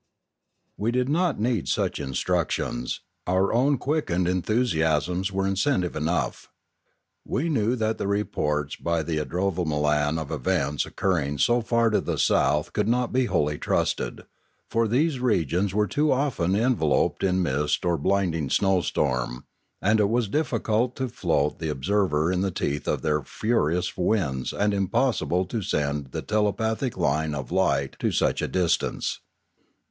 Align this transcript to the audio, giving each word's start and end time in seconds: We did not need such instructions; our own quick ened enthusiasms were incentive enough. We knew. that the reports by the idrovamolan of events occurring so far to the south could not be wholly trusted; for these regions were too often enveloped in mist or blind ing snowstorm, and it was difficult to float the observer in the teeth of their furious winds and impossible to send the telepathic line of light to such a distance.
We 0.77 0.89
did 0.91 1.09
not 1.09 1.39
need 1.39 1.67
such 1.67 1.99
instructions; 1.99 3.01
our 3.27 3.53
own 3.53 3.77
quick 3.77 4.07
ened 4.07 4.27
enthusiasms 4.27 5.31
were 5.31 5.45
incentive 5.45 5.95
enough. 5.95 6.49
We 7.23 7.49
knew. 7.49 7.75
that 7.75 7.99
the 7.99 8.07
reports 8.07 8.75
by 8.75 9.03
the 9.03 9.17
idrovamolan 9.19 10.19
of 10.19 10.31
events 10.31 10.87
occurring 10.87 11.37
so 11.37 11.61
far 11.61 11.91
to 11.91 12.01
the 12.01 12.17
south 12.17 12.73
could 12.73 12.87
not 12.87 13.13
be 13.13 13.25
wholly 13.27 13.59
trusted; 13.59 14.21
for 14.71 14.87
these 14.87 15.19
regions 15.19 15.71
were 15.71 15.85
too 15.85 16.11
often 16.11 16.55
enveloped 16.55 17.23
in 17.23 17.43
mist 17.43 17.85
or 17.85 17.95
blind 17.95 18.33
ing 18.33 18.49
snowstorm, 18.49 19.45
and 19.83 19.99
it 19.99 20.09
was 20.09 20.27
difficult 20.27 20.95
to 20.95 21.09
float 21.09 21.59
the 21.59 21.69
observer 21.69 22.31
in 22.31 22.41
the 22.41 22.49
teeth 22.49 22.87
of 22.87 23.03
their 23.03 23.21
furious 23.21 23.95
winds 23.95 24.51
and 24.51 24.73
impossible 24.73 25.45
to 25.45 25.61
send 25.61 26.07
the 26.07 26.23
telepathic 26.23 26.97
line 26.97 27.35
of 27.35 27.51
light 27.51 27.95
to 27.99 28.11
such 28.11 28.41
a 28.41 28.47
distance. 28.47 29.19